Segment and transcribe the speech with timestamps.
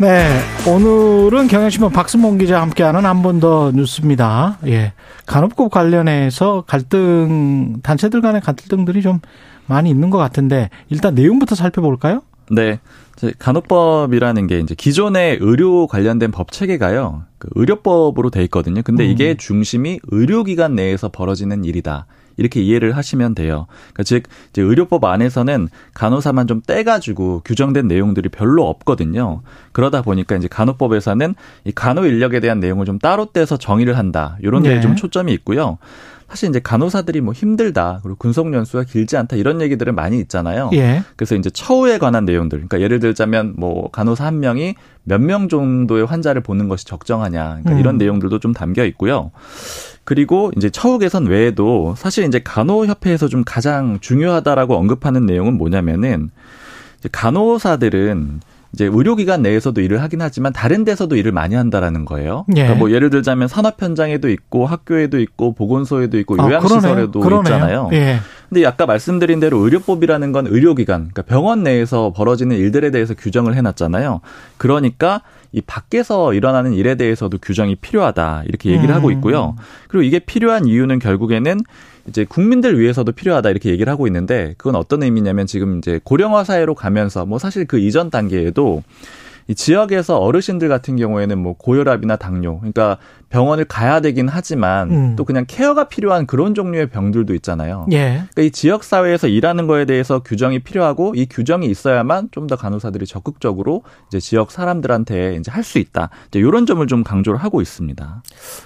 [0.00, 4.58] 네, 오늘은 경향신문 박승봉 기자 함께하는 한 번 더 뉴스입니다.
[4.66, 4.92] 예,
[5.26, 9.20] 간호법 관련해서 갈등 단체들 간의 갈등들이 좀
[9.66, 12.22] 많이 있는 것 같은데 일단 내용부터 살펴볼까요?
[12.50, 12.80] 네,
[13.38, 18.80] 간호법이라는 게 이제 기존의 의료 관련된 법 체계가요, 그 의료법으로 돼 있거든요.
[18.82, 19.36] 근데 이게 음.
[19.38, 22.06] 중심이 의료기관 내에서 벌어지는 일이다.
[22.40, 23.66] 이렇게 이해를 하시면 돼요.
[23.92, 29.42] 그러니까 즉 이제 의료법 안에서는 간호사만 좀 떼가지고 규정된 내용들이 별로 없거든요.
[29.72, 34.38] 그러다 보니까 이제 간호법에서는 이 간호 인력에 대한 내용을 좀 따로 떼서 정의를 한다.
[34.40, 34.80] 이런 데에 네.
[34.80, 35.78] 좀 초점이 있고요.
[36.28, 40.70] 사실 이제 간호사들이 뭐 힘들다 그리고 군속 연수가 길지 않다 이런 얘기들은 많이 있잖아요.
[40.74, 41.02] 예.
[41.16, 46.06] 그래서 이제 처우에 관한 내용들, 그러니까 예를 들자면 뭐 간호사 한 명이 몇 명 정도의
[46.06, 47.78] 환자를 보는 것이 적정하냐, 그러니까 음.
[47.80, 49.32] 이런 내용들도 좀 담겨 있고요.
[50.04, 56.30] 그리고 이제 처우 개선 외에도 사실 이제 간호협회에서 좀 가장 중요하다라고 언급하는 내용은 뭐냐면은
[57.12, 58.40] 간호사들은
[58.72, 62.44] 이제 의료기관 내에서도 일을 하긴 하지만 다른 데서도 일을 많이 한다라는 거예요.
[62.50, 62.62] 예.
[62.62, 67.42] 그러니까 뭐 예를 들자면 산업 현장에도 있고 학교에도 있고 보건소에도 있고 아, 요양시설에도 그러네요.
[67.42, 67.88] 있잖아요.
[67.92, 68.18] 예.
[68.48, 74.20] 근데 아까 말씀드린 대로 의료법이라는 건 의료기관, 그러니까 병원 내에서 벌어지는 일들에 대해서 규정을 해놨잖아요.
[74.56, 78.96] 그러니까 이 밖에서 일어나는 일에 대해서도 규정이 필요하다 이렇게 얘기를 음.
[78.96, 79.56] 하고 있고요.
[79.88, 81.58] 그리고 이게 필요한 이유는 결국에는
[82.08, 86.74] 이제 국민들 위해서도 필요하다 이렇게 얘기를 하고 있는데 그건 어떤 의미냐면 지금 이제 고령화 사회로
[86.74, 88.82] 가면서 뭐 사실 그 이전 단계에도
[89.50, 92.98] 이 지역에서 어르신들 같은 경우에는 뭐 고혈압이나 당뇨, 그러니까
[93.30, 95.16] 병원을 가야 되긴 하지만 음.
[95.16, 97.84] 또 그냥 케어가 필요한 그런 종류의 병들도 있잖아요.
[97.90, 98.22] 예.
[98.30, 103.06] 그러니까 이 지역 사회에서 일하는 거에 대해서 규정이 필요하고 이 규정이 있어야만 좀 더 간호사들이
[103.06, 106.10] 적극적으로 이제 지역 사람들한테 이제 할 수 있다.
[106.28, 108.22] 이제 이런 점을 좀 강조를 하고 있습니다.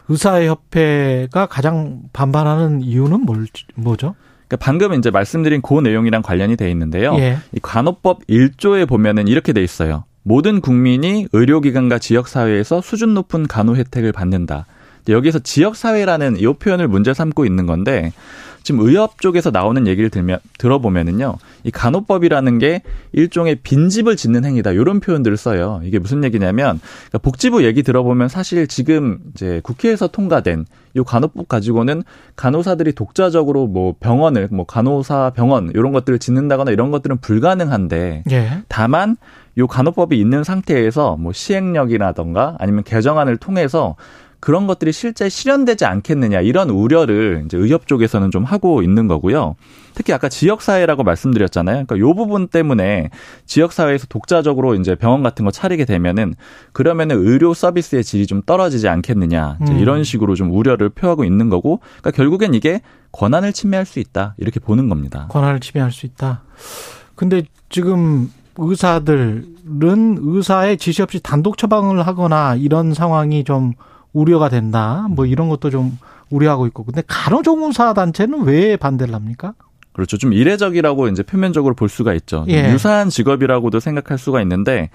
[0.09, 4.15] 의사협회가 가장 반발하는 이유는 뭘, 뭐죠?
[4.49, 7.15] 그러니까 방금 이제 말씀드린 그 내용이랑 관련이 돼 있는데요.
[7.19, 7.39] 예.
[7.53, 10.05] 이 간호법 1조에 보면은 이렇게 돼 있어요.
[10.27, 14.65] 모든 국민이 의료기관과 지역사회에서 수준 높은 간호 혜택을 받는다.
[15.09, 18.13] 여기서 지역사회라는 이 표현을 문제 삼고 있는 건데
[18.65, 21.37] 지금 의협 쪽에서 나오는 얘기를 들면 들어보면은요.
[21.65, 22.83] 이 간호법이라는 게
[23.13, 24.73] 일종의 빈집을 짓는 행위다.
[24.73, 25.83] 이런 표현들을 써요.
[25.85, 30.65] 이게 무슨 얘기냐면 그러니까 복지부 얘기 들어보면 사실 지금 이제 국회에서 통과된
[30.97, 32.05] 이 간호법 가지고는
[32.37, 38.63] 간호사들이 독자적으로 뭐 병원을 뭐 간호사 병원 이런 것들을 짓는다거나 이런 것들은 불가능한데 예.
[38.69, 39.19] 다만
[39.59, 43.97] 요 간호법이 있는 상태에서 뭐 시행령이라던가 아니면 개정안을 통해서
[44.45, 49.57] 그런 것들이 실제 실현되지 않겠느냐 이런 우려를 이제 의협 쪽에서는 좀 하고 있는 거고요.
[49.95, 51.87] 특히 아까 지역 사회라고 말씀드렸잖아요.
[51.87, 53.09] 그러니까 요 부분 때문에
[53.47, 56.35] 지역 사회에서 독자적으로 이제 병원 같은 거 차리게 되면은
[56.73, 59.79] 그러면은 의료 서비스의 질이 좀 떨어지지 않겠느냐 음.
[59.79, 64.61] 이런 식으로 좀 우려를 표하고 있는 거고, 그러니까 결국엔 이게 권한을 침해할 수 있다 이렇게
[64.61, 65.27] 보는 겁니다.
[65.31, 66.43] 권한을 침해할 수 있다.
[67.15, 73.73] 근데 지금 의사들은 의사의 지시 없이 단독 처방을 하거나 이런 상황이 좀
[74.15, 75.07] 우려가 된다.
[75.11, 75.99] 뭐 이런 것도 좀
[76.31, 76.85] 우려하고 있고.
[76.85, 79.53] 근데 간호조무사 단체는 왜 반대를 합니까?
[79.93, 80.17] 그렇죠.
[80.17, 82.47] 좀 이례적이라고 이제 표면적으로 볼 수가 있죠.
[82.49, 82.73] 예.
[82.73, 84.89] 유사한 직업이라고도 생각할 수가 있는데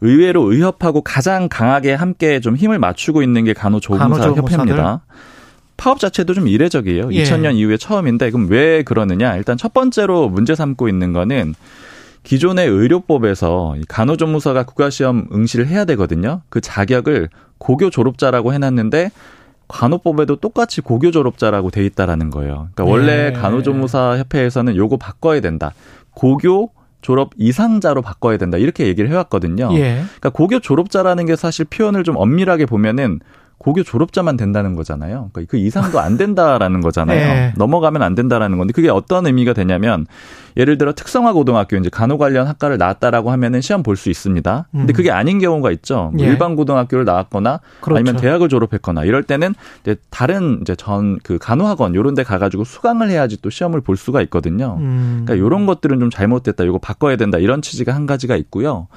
[0.00, 5.02] 의외로 의협하고 가장 강하게 함께 좀 힘을 맞추고 있는 게 간호조무사 협회입니다.
[5.76, 7.12] 파업 자체도 좀 이례적이에요.
[7.12, 7.22] 예.
[7.22, 9.36] 2000년 이후에 처음인데 그럼 왜 그러느냐?
[9.36, 11.54] 일단 첫 번째로 문제 삼고 있는 거는
[12.24, 16.40] 기존의 의료법에서 간호조무사가 국가시험 응시를 해야 되거든요.
[16.48, 19.10] 그 자격을 고교 졸업자라고 해놨는데
[19.68, 22.68] 간호법에도 똑같이 고교 졸업자라고 돼 있다라는 거예요.
[22.74, 23.32] 그러니까 원래 네.
[23.32, 25.72] 간호조무사 협회에서는 요거 바꿔야 된다.
[26.14, 26.70] 고교
[27.02, 28.56] 졸업 이상자로 바꿔야 된다.
[28.56, 29.68] 이렇게 얘기를 해왔거든요.
[29.74, 29.96] 예.
[29.96, 33.20] 그러니까 고교 졸업자라는 게 사실 표현을 좀 엄밀하게 보면은
[33.58, 35.30] 고교 졸업자만 된다는 거잖아요.
[35.32, 37.18] 그러니까 그 이상도 안 된다라는 거잖아요.
[37.34, 37.52] 네.
[37.56, 40.06] 넘어가면 안 된다라는 건데 그게 어떤 의미가 되냐면
[40.56, 44.68] 예를 들어 특성화 고등학교 이제 간호 관련 학과를 나왔다라고 하면은 시험 볼 수 있습니다.
[44.70, 44.94] 근데 음.
[44.94, 46.10] 그게 아닌 경우가 있죠.
[46.14, 46.28] 뭐 예.
[46.28, 47.98] 일반 고등학교를 나왔거나 그렇죠.
[47.98, 53.08] 아니면 대학을 졸업했거나 이럴 때는 이제 다른 이제 전 그 간호학원 요런 데 가가지고 수강을
[53.10, 54.76] 해야지 또 시험을 볼 수가 있거든요.
[54.80, 55.22] 음.
[55.24, 56.64] 그러니까 요런 것들은 좀 잘못됐다.
[56.64, 57.38] 이거 바꿔야 된다.
[57.38, 58.88] 이런 취지가 한 가지가 있고요.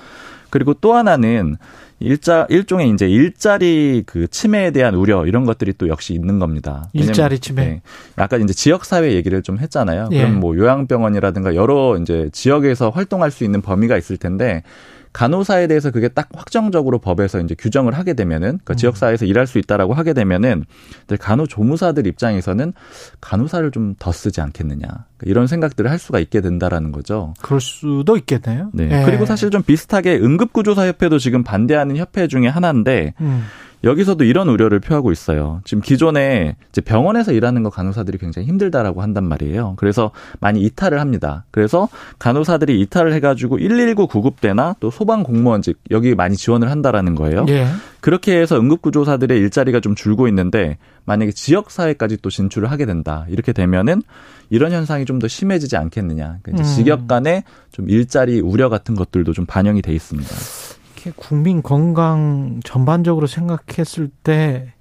[0.49, 1.57] 그리고 또 하나는
[1.99, 6.89] 일자 일종의 이제 일자리 그 침해에 대한 우려 이런 것들이 또 역시 있는 겁니다.
[6.94, 7.65] 일자리 침해.
[7.65, 7.81] 네.
[8.15, 10.09] 아까 이제 지역 사회 얘기를 좀 했잖아요.
[10.11, 10.17] 예.
[10.19, 14.63] 그럼 뭐 요양병원이라든가 여러 이제 지역에서 활동할 수 있는 범위가 있을 텐데
[15.13, 19.94] 간호사에 대해서 그게 딱 확정적으로 법에서 이제 규정을 하게 되면은 그 지역사회에서 일할 수 있다라고
[19.94, 20.65] 하게 되면은
[21.19, 22.74] 간호조무사들 입장에서는
[23.21, 24.88] 간호사를 좀 더 쓰지 않겠느냐
[25.24, 27.33] 이런 생각들을 할 수가 있게 된다라는 거죠.
[27.42, 28.69] 그럴 수도 있겠네요.
[28.74, 28.88] 네.
[28.88, 29.06] 네.
[29.06, 33.45] 그리고 사실 좀 비슷하게 응급구조사협회도 지금 반대하는 협회 중에 하나인데 음.
[33.83, 35.62] 여기서도 이런 우려를 표하고 있어요.
[35.63, 39.75] 지금 기존에 이제 병원에서 일하는 거 간호사들이 굉장히 힘들다라고 한단 말이에요.
[39.77, 41.45] 그래서 많이 이탈을 합니다.
[41.51, 41.88] 그래서
[42.19, 47.45] 간호사들이 이탈을 해가지고 119 구급대나 또 소방 공무원직 여기 많이 지원을 한다라는 거예요.
[47.50, 47.68] 예.
[48.00, 53.53] 그렇게 해서 응급구조사들의 일자리가 좀 줄고 있는데 만약에 지역 사회까지 또 진출을 하게 된다 이렇게
[53.53, 54.01] 되면은
[54.50, 56.38] 이런 현상이 좀 더 심해지지 않겠느냐.
[56.44, 56.75] 그러니까 음.
[56.75, 60.30] 직역 간의 좀 일자리 우려 같은 것들도 좀 반영이 돼 있습니다.
[61.07, 64.74] 이렇게 국민 건강 전반적으로 생각했을 때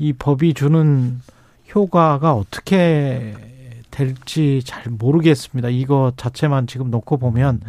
[0.00, 1.20] 이 법이 주는
[1.74, 3.34] 효과가 어떻게
[3.92, 5.68] 될지 잘 모르겠습니다.
[5.68, 7.60] 이거 자체만 지금 놓고 보면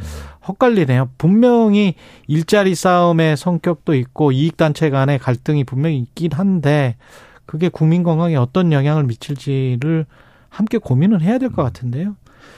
[0.47, 1.11] 헛갈리네요.
[1.19, 1.93] 분명히
[2.25, 6.95] 일자리 싸움의 성격도 있고 이익단체 간의 갈등이 분명히 있긴 한데
[7.45, 10.07] 그게 국민 건강에 어떤 영향을 미칠지를
[10.49, 12.15] 함께 고민을 해야 될 것 같은데요.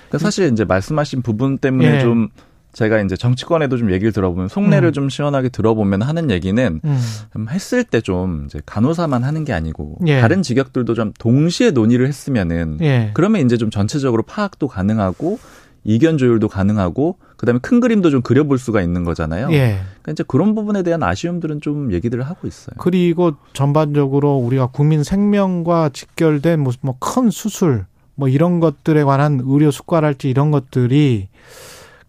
[0.07, 2.00] 그러니까 사실 이제 말씀하신 부분 때문에 예.
[2.00, 2.30] 좀
[2.77, 4.94] 제가 이제 정치권에도 좀 얘기를 들어보면 속내를 음.
[4.94, 7.47] 좀 시원하게 들어보면 하는 얘기는 음.
[7.50, 10.21] 했을 때 좀 이제 간호사만 하는 게 아니고 예.
[10.21, 13.09] 다른 직역들도 좀 동시에 논의를 했으면은 예.
[13.15, 15.39] 그러면 이제 좀 전체적으로 파악도 가능하고
[15.85, 19.50] 이견 조율도 가능하고 그다음에 큰 그림도 좀 그려볼 수가 있는 거잖아요.
[19.53, 19.80] 예.
[20.03, 22.75] 그러니까 이제 그런 부분에 대한 아쉬움들은 좀 얘기들을 하고 있어요.
[22.77, 29.71] 그리고 전반적으로 우리가 국민 생명과 직결된 무슨 뭐 큰 수술 뭐 이런 것들에 관한 의료
[29.71, 31.30] 수과랄지 이런 것들이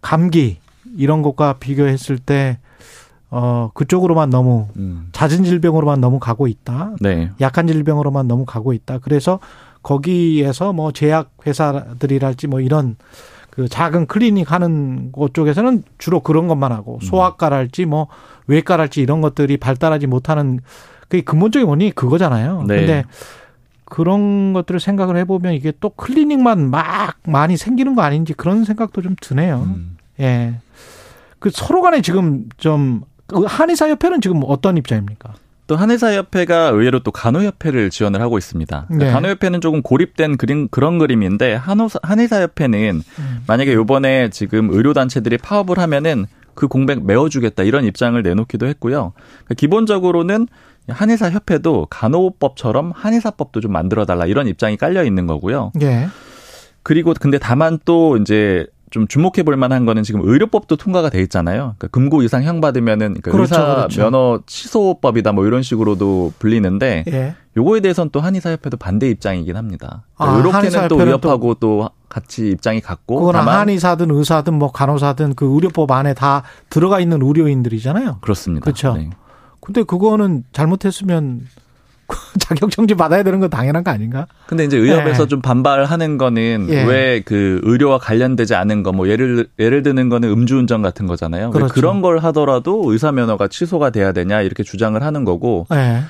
[0.01, 0.59] 감기
[0.97, 2.59] 이런 것과 비교했을 때
[3.31, 5.09] 어, 그쪽으로만 너무 음.
[5.13, 6.97] 잦은 질병으로만 너무 가고 있다.
[7.01, 7.31] 네.
[7.41, 8.99] 약한 질병으로만 너무 가고 있다.
[8.99, 9.39] 그래서
[9.83, 12.97] 거기에서 뭐 제약 회사들이랄지 뭐 이런
[13.51, 17.01] 그 작은 클리닉 하는 곳 쪽에서는 주로 그런 것만 하고 음.
[17.01, 18.09] 소아과랄지 뭐
[18.47, 20.61] 외과랄지 이런 것들이 발달하지 못하는
[21.03, 22.65] 그게 근본적인 원인이 그거잖아요.
[22.67, 22.77] 네.
[22.77, 23.05] 근데
[23.89, 29.17] 그런 것들을 생각을 해보면 이게 또 클리닉만 막 많이 생기는 거 아닌지 그런 생각도 좀
[29.21, 29.67] 드네요.
[29.67, 29.97] 음.
[30.21, 30.55] 예.
[31.39, 35.35] 그 서로 간에 지금 좀그 한의사 협회는 지금 어떤 입장입니까?
[35.69, 38.87] 또 한의사협회가 의외로 또 간호협회를 지원을 하고 있습니다.
[38.87, 39.13] 그러니까 네.
[39.13, 43.45] 간호협회는 조금 고립된 그림 그런 그림인데 한의사, 한의사협회는 음.
[43.47, 46.25] 만약에 요번에 지금 의료단체들이 파업을 하면은
[46.55, 49.13] 그 공백 메워주겠다 이런 입장을 내놓기도 했고요.
[49.15, 50.49] 그러니까 기본적으로는
[50.89, 55.73] 한의사 협회도 간호법처럼 한의사법도 좀 만들어 달라 이런 입장이 깔려 있는 거고요.
[55.83, 56.09] 예.
[56.83, 61.75] 그리고 근데 다만 또 이제 좀 주목해 볼 만한 거는 지금 의료법도 통과가 돼 있잖아요.
[61.79, 64.03] 그러니까 금고 이상 형 받으면은 그러니까 그렇죠, 의사 그렇죠.
[64.03, 67.35] 면허 취소법이다 뭐 이런 식으로도 불리는데 예.
[67.57, 70.05] 요거에 대해서는 또 한의사협회도 반대 입장이긴 합니다.
[70.17, 75.35] 그러니까 아, 이렇게는 또 위협하고 또, 또 같이 입장이 같고 그거나 한의사든 의사든 뭐 간호사든
[75.35, 78.19] 그 의료법 안에 다 들어가 있는 의료인들이잖아요.
[78.21, 78.65] 그렇습니다.
[78.65, 78.95] 그렇죠.
[78.95, 79.11] 네.
[79.61, 81.41] 근데 그거는 잘못했으면
[82.41, 84.27] 자격 정지 받아야 되는 건 당연한 거 아닌가?
[84.47, 85.29] 근데 이제 의협에서 예.
[85.29, 86.85] 좀 반발하는 거는 예.
[86.85, 91.51] 왜그 의료와 관련되지 않은 거 뭐 예를 예를 드는 거는 음주운전 같은 거잖아요.
[91.51, 91.75] 그렇죠.
[91.75, 95.67] 그런 걸 하더라도 의사 면허가 취소가 돼야 되냐 이렇게 주장을 하는 거고.
[95.75, 96.01] 예.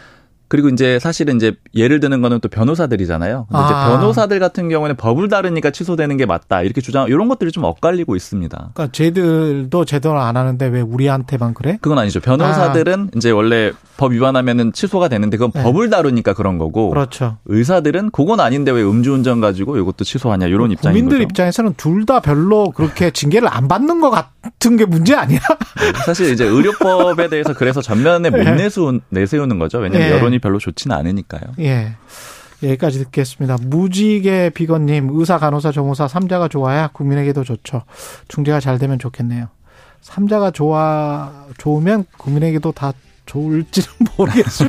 [0.49, 3.47] 그리고 이제 사실은 이제 예를 드는 거는 또 변호사들이잖아요.
[3.49, 3.67] 근데 아.
[3.67, 6.63] 이제 변호사들 같은 경우에는 법을 다르니까 취소되는 게 맞다.
[6.63, 8.71] 이렇게 주장 이런 것들이 좀 엇갈리고 있습니다.
[8.75, 11.79] 그러니까 쟤들도 제대로 안 하는데 왜 우리한테만 그래?
[11.81, 12.21] 그건 아니죠.
[12.21, 13.17] 변호사들은 아.
[13.17, 15.63] 이제 원래 법 위반하면은 취소가 되는데 그건 네.
[15.63, 16.91] 법을 다루니까 그런 거고.
[16.91, 17.37] 그렇죠.
[17.47, 22.71] 의사들은 그건 아닌데 왜 음주운전 가지고 이것도 취소하냐 이런 입장인 국민들 입장에서는 둘 다 별로
[22.71, 24.31] 그렇게 징계를 안 받는 것 같
[24.67, 25.39] 은 게 문제 아니야?
[26.07, 28.53] 사실 이제 의료법에 대해서 그래서 전면에 못 네.
[28.53, 29.79] 내세우, 내세우는 거죠.
[29.79, 30.17] 왜냐하면 네.
[30.17, 31.43] 여론이 별로 좋지는 않으니까요.
[31.61, 31.95] 예.
[32.63, 33.57] 여기까지 듣겠습니다.
[33.63, 37.83] 무지개 비건님, 의사, 간호사, 조무사, 삼자가 좋아야 국민에게도 좋죠.
[38.29, 39.49] 중재가 잘 되면 좋겠네요.
[40.01, 42.93] 삼자가 좋아, 좋으면 국민에게도 다
[43.27, 44.69] 좋을지는 모르겠어요.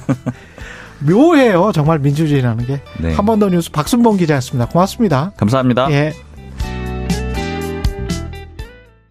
[0.99, 1.71] 묘해요.
[1.73, 2.81] 정말 민주주의라는 게.
[2.99, 3.13] 네.
[3.13, 4.69] 한번 더 뉴스 박순봉 기자였습니다.
[4.69, 5.31] 고맙습니다.
[5.37, 5.89] 감사합니다.
[5.91, 6.13] 예.